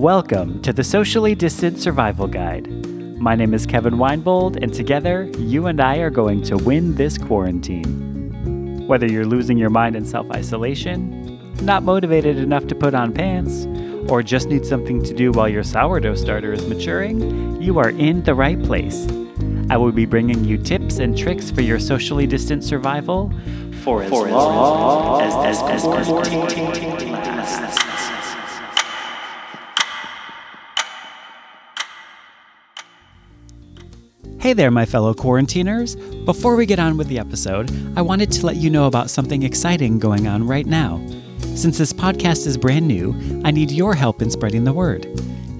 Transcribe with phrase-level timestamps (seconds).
[0.00, 2.66] Welcome to the Socially Distant Survival Guide.
[3.20, 7.18] My name is Kevin Winebold, and together, you and I are going to win this
[7.18, 8.86] quarantine.
[8.86, 13.66] Whether you're losing your mind in self isolation, not motivated enough to put on pants,
[14.10, 18.22] or just need something to do while your sourdough starter is maturing, you are in
[18.22, 19.06] the right place.
[19.68, 23.30] I will be bringing you tips and tricks for your socially distant survival
[23.84, 26.08] for as, long as, as, as, as
[34.40, 35.96] Hey there, my fellow quarantiners.
[36.24, 39.42] Before we get on with the episode, I wanted to let you know about something
[39.42, 41.06] exciting going on right now.
[41.54, 45.06] Since this podcast is brand new, I need your help in spreading the word.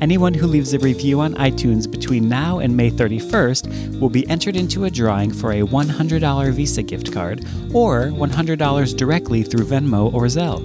[0.01, 4.57] Anyone who leaves a review on iTunes between now and May 31st will be entered
[4.57, 7.45] into a drawing for a $100 Visa gift card
[7.75, 10.65] or $100 directly through Venmo or Zelle.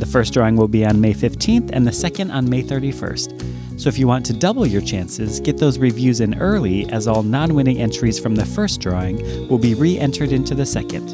[0.00, 3.51] The first drawing will be on May 15th and the second on May 31st.
[3.82, 7.24] So if you want to double your chances, get those reviews in early as all
[7.24, 11.08] non winning entries from the first drawing will be re entered into the second.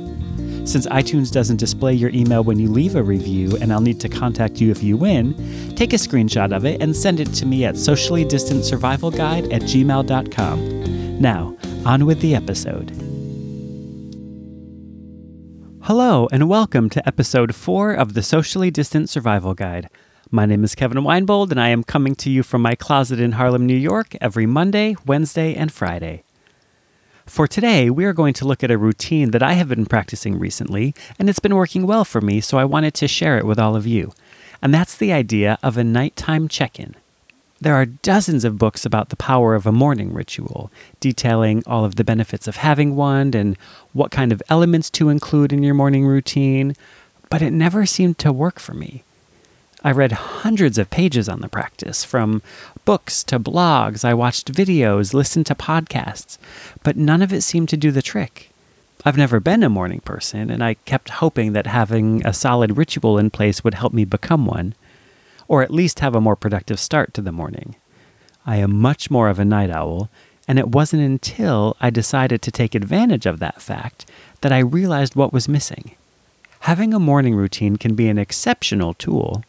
[0.69, 4.11] Since iTunes doesn't display your email when you leave a review and I'll need to
[4.11, 5.34] contact you if you win,
[5.77, 11.21] take a screenshot of it and send it to me at sociallydistantsurvivalguide at gmail.com.
[11.23, 11.56] Now,
[11.87, 12.91] on with the episode.
[15.84, 19.89] Hello, and welcome to episode 4 of the Socially Distant Survival Guide.
[20.31, 23.33] My name is Kevin Winebold, and I am coming to you from my closet in
[23.33, 26.23] Harlem, New York, every Monday, Wednesday, and Friday.
[27.25, 30.39] For today, we are going to look at a routine that I have been practicing
[30.39, 33.59] recently, and it's been working well for me, so I wanted to share it with
[33.59, 34.12] all of you.
[34.61, 36.95] And that's the idea of a nighttime check in.
[37.59, 41.97] There are dozens of books about the power of a morning ritual, detailing all of
[41.97, 43.56] the benefits of having one and
[43.95, 46.77] what kind of elements to include in your morning routine,
[47.31, 49.05] but it never seemed to work for me.
[49.84, 52.43] I read hundreds of pages on the practice, from
[52.84, 54.05] books to blogs.
[54.05, 56.37] I watched videos, listened to podcasts,
[56.83, 58.50] but none of it seemed to do the trick.
[59.05, 63.19] I've never been a morning person, and I kept hoping that having a solid ritual
[63.19, 64.75] in place would help me become one,
[65.47, 67.77] or at least have a more productive start to the morning.
[68.45, 70.10] I am much more of a night owl,
[70.49, 74.06] and it wasn't until I decided to take advantage of that fact
[74.41, 75.93] that I realized what was missing.
[76.60, 79.45] Having a morning routine can be an exceptional tool,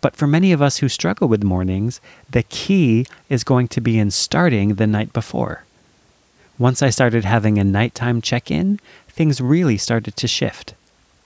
[0.00, 3.98] but for many of us who struggle with mornings, the key is going to be
[3.98, 5.64] in starting the night before.
[6.58, 10.74] Once I started having a nighttime check in, things really started to shift.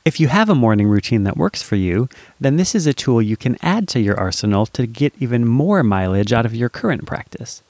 [0.04, 2.08] If you have a morning routine that works for you,
[2.38, 5.82] then this is a tool you can add to your arsenal to get even more
[5.82, 7.62] mileage out of your current practice.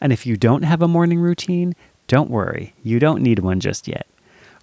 [0.00, 1.74] And if you don't have a morning routine,
[2.06, 4.06] don't worry, you don't need one just yet.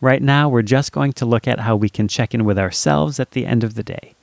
[0.01, 3.19] Right now, we're just going to look at how we can check in with ourselves
[3.19, 4.15] at the end of the day.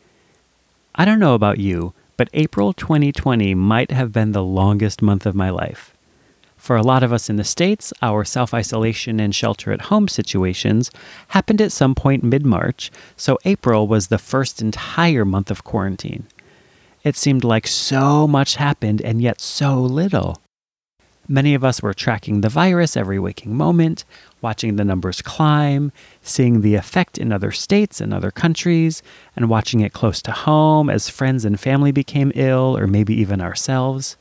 [0.96, 5.34] I don't know about you, but April 2020 might have been the longest month of
[5.34, 5.92] my life.
[6.56, 10.06] For a lot of us in the States, our self isolation and shelter at home
[10.06, 10.92] situations
[11.28, 16.26] happened at some point mid March, so April was the first entire month of quarantine.
[17.02, 20.40] It seemed like so much happened and yet so little.
[21.26, 24.04] Many of us were tracking the virus every waking moment,
[24.44, 25.90] watching the numbers climb,
[26.22, 29.02] seeing the effect in other states and other countries,
[29.34, 33.40] and watching it close to home as friends and family became ill, or maybe even
[33.40, 34.18] ourselves.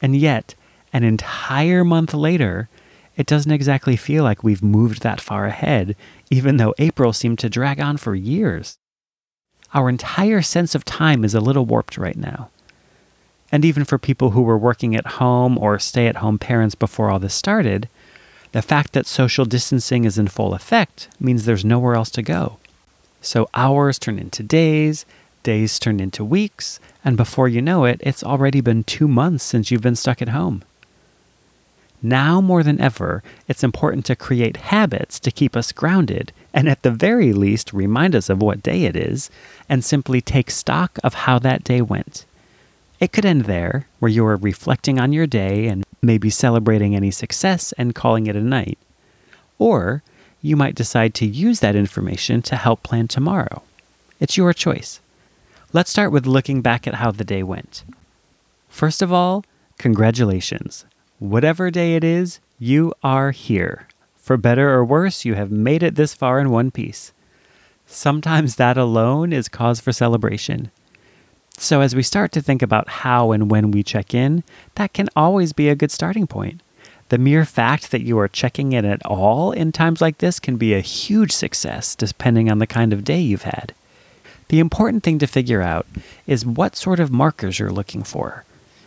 [0.00, 0.54] And yet,
[0.94, 2.70] an entire month later,
[3.16, 5.94] it doesn't exactly feel like we've moved that far ahead,
[6.30, 8.78] even though April seemed to drag on for years.
[9.74, 12.48] Our entire sense of time is a little warped right now.
[13.52, 17.10] And even for people who were working at home or stay at home parents before
[17.10, 17.90] all this started,
[18.54, 22.58] the fact that social distancing is in full effect means there's nowhere else to go.
[23.20, 25.04] So hours turn into days,
[25.42, 29.72] days turn into weeks, and before you know it, it's already been two months since
[29.72, 30.62] you've been stuck at home.
[32.00, 36.84] Now more than ever, it's important to create habits to keep us grounded and at
[36.84, 39.30] the very least remind us of what day it is
[39.68, 42.24] and simply take stock of how that day went.
[43.00, 47.10] It could end there, where you are reflecting on your day and maybe celebrating any
[47.10, 48.78] success and calling it a night.
[49.58, 50.02] Or
[50.40, 53.62] you might decide to use that information to help plan tomorrow.
[54.20, 55.00] It's your choice.
[55.72, 57.82] Let's start with looking back at how the day went.
[58.68, 59.44] First of all,
[59.78, 60.84] congratulations.
[61.18, 63.88] Whatever day it is, you are here.
[64.16, 67.12] For better or worse, you have made it this far in one piece.
[67.86, 70.70] Sometimes that alone is cause for celebration.
[71.56, 74.42] So, as we start to think about how and when we check in,
[74.74, 76.60] that can always be a good starting point.
[77.10, 80.56] The mere fact that you are checking in at all in times like this can
[80.56, 83.72] be a huge success, depending on the kind of day you've had.
[84.48, 85.86] the important thing to figure out
[86.26, 88.44] is what sort of markers you're looking for.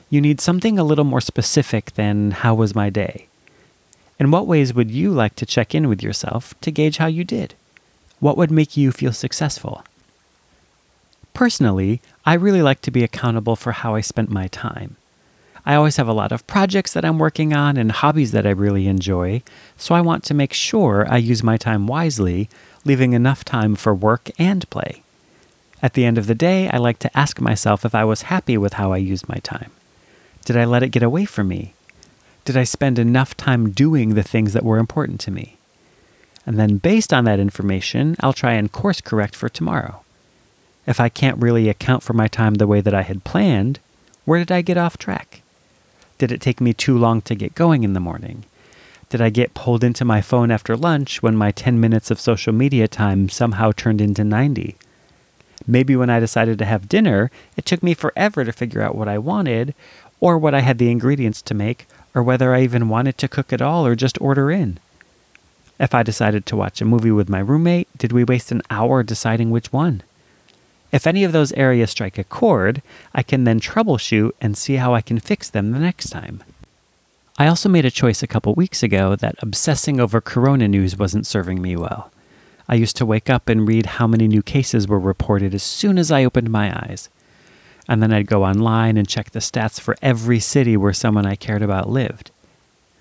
[0.10, 3.28] You need something a little more specific than how was my day?
[4.20, 7.24] In what ways would you like to check in with yourself to gauge how you
[7.24, 7.56] did?
[8.20, 9.84] What would make you feel successful?
[11.38, 14.96] Personally, I really like to be accountable for how I spent my time.
[15.68, 18.50] I always have a lot of projects that I'm working on and hobbies that I
[18.50, 19.44] really enjoy,
[19.78, 22.50] so I want to make sure I use my time wisely,
[22.86, 25.04] leaving enough time for work and play.
[25.80, 28.58] At the end of the day, I like to ask myself if I was happy
[28.58, 29.70] with how I used my time.
[30.44, 31.76] Did I let it get away from me?
[32.46, 35.58] Did I spend enough time doing the things that were important to me?
[36.48, 40.02] And then, based on that information, I'll try and course correct for tomorrow.
[40.88, 43.80] If I can't really account for my time the way that I had planned,
[44.24, 45.42] where did I get off track?
[46.18, 48.46] Did it take me too long to get going in the morning?
[49.10, 52.54] Did I get pulled into my phone after lunch when my 10 minutes of social
[52.54, 54.76] media time somehow turned into 90?
[55.68, 59.10] Maybe when I decided to have dinner, it took me forever to figure out what
[59.10, 59.76] I wanted,
[60.22, 61.86] or what I had the ingredients to make,
[62.16, 64.80] or whether I even wanted to cook at all or just order in.
[65.80, 69.04] If I decided to watch a movie with my roommate, did we waste an hour
[69.04, 70.02] deciding which one?
[70.92, 72.82] If any of those areas strike a chord,
[73.14, 76.44] I can then troubleshoot and see how I can fix them the next time.
[77.38, 81.28] I also made a choice a couple weeks ago that obsessing over corona news wasn't
[81.28, 82.12] serving me well.
[82.70, 85.98] I used to wake up and read how many new cases were reported as soon
[85.98, 87.10] as I opened my eyes.
[87.88, 91.36] And then I'd go online and check the stats for every city where someone I
[91.36, 92.32] cared about lived.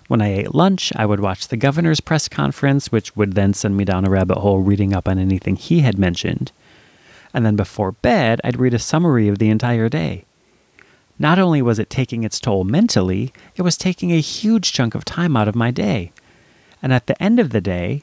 [0.06, 3.77] When I ate lunch, I would watch the governor's press conference, which would then send
[3.77, 6.53] me down a rabbit hole reading up on anything he had mentioned
[7.37, 10.25] and then before bed, I'd read a summary of the entire day.
[11.19, 15.05] Not only was it taking its toll mentally, it was taking a huge chunk of
[15.05, 16.12] time out of my day.
[16.83, 18.03] And at the end of the day,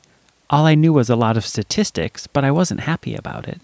[0.51, 3.59] all I knew was a lot of statistics, but I wasn't happy about it.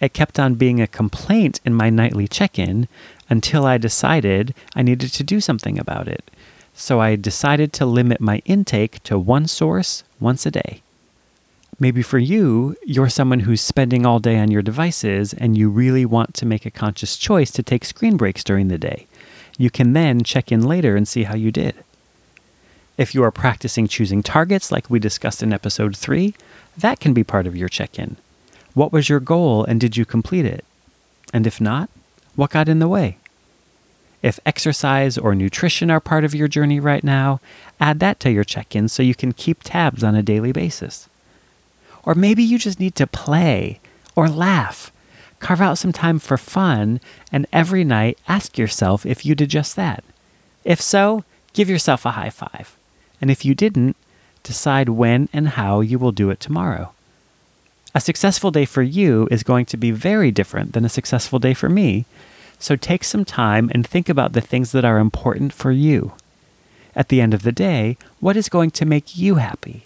[0.00, 2.88] It kept on being a complaint in my nightly check in
[3.30, 6.32] until I decided I needed to do something about it.
[6.74, 10.82] So I decided to limit my intake to one source once a day.
[11.78, 16.06] Maybe for you, you're someone who's spending all day on your devices and you really
[16.06, 19.06] want to make a conscious choice to take screen breaks during the day.
[19.58, 21.74] You can then check in later and see how you did.
[22.96, 26.34] If you are practicing choosing targets like we discussed in episode 3,
[26.78, 28.16] that can be part of your check in.
[28.72, 30.64] What was your goal and did you complete it?
[31.34, 31.90] And if not,
[32.36, 33.18] what got in the way?
[34.22, 37.40] If exercise or nutrition are part of your journey right now,
[37.78, 41.08] add that to your check in so you can keep tabs on a daily basis.
[42.06, 43.80] Or maybe you just need to play
[44.14, 44.90] or laugh.
[45.40, 47.00] Carve out some time for fun,
[47.30, 50.02] and every night ask yourself if you did just that.
[50.64, 52.78] If so, give yourself a high five.
[53.20, 53.96] And if you didn't,
[54.42, 56.92] decide when and how you will do it tomorrow.
[57.94, 61.54] A successful day for you is going to be very different than a successful day
[61.54, 62.06] for me,
[62.58, 66.12] so take some time and think about the things that are important for you.
[66.94, 69.85] At the end of the day, what is going to make you happy?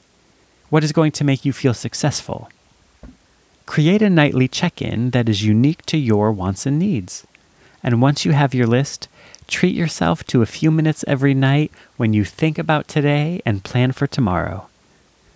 [0.70, 2.48] What is going to make you feel successful?
[3.66, 7.26] Create a nightly check in that is unique to your wants and needs.
[7.82, 9.08] And once you have your list,
[9.48, 13.90] treat yourself to a few minutes every night when you think about today and plan
[13.90, 14.68] for tomorrow.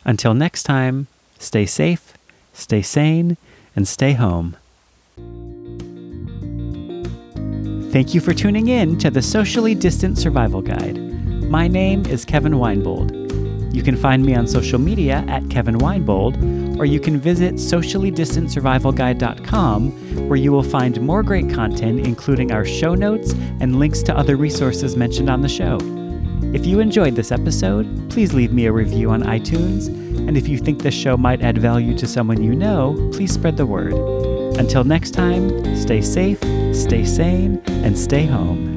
[0.04, 1.08] Until next time,
[1.40, 2.14] stay safe,
[2.52, 3.36] stay sane,
[3.74, 4.56] and stay home.
[7.90, 10.96] Thank you for tuning in to the Socially Distant Survival Guide.
[11.50, 13.23] My name is Kevin Winebold.
[13.74, 20.28] You can find me on social media at Kevin Winebold, or you can visit sociallydistantsurvivalguide.com,
[20.28, 24.36] where you will find more great content, including our show notes and links to other
[24.36, 25.78] resources mentioned on the show.
[26.54, 30.56] If you enjoyed this episode, please leave me a review on iTunes, and if you
[30.56, 33.94] think this show might add value to someone you know, please spread the word.
[34.56, 36.38] Until next time, stay safe,
[36.72, 38.73] stay sane, and stay home.